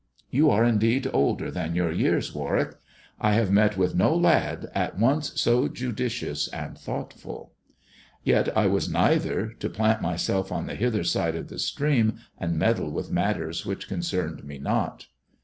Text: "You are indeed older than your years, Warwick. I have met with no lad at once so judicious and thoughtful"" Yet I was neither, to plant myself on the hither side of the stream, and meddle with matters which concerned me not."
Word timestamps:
"You 0.31 0.49
are 0.49 0.63
indeed 0.65 1.07
older 1.13 1.51
than 1.51 1.75
your 1.75 1.91
years, 1.91 2.33
Warwick. 2.33 2.71
I 3.19 3.33
have 3.35 3.51
met 3.51 3.77
with 3.77 3.93
no 3.93 4.15
lad 4.15 4.67
at 4.73 4.97
once 4.97 5.39
so 5.39 5.67
judicious 5.67 6.47
and 6.47 6.75
thoughtful"" 6.75 7.53
Yet 8.23 8.49
I 8.57 8.65
was 8.65 8.89
neither, 8.89 9.49
to 9.49 9.69
plant 9.69 10.01
myself 10.01 10.51
on 10.51 10.65
the 10.65 10.73
hither 10.73 11.03
side 11.03 11.35
of 11.35 11.49
the 11.49 11.59
stream, 11.59 12.17
and 12.39 12.57
meddle 12.57 12.89
with 12.89 13.11
matters 13.11 13.63
which 13.63 13.87
concerned 13.87 14.43
me 14.43 14.57
not." 14.57 15.05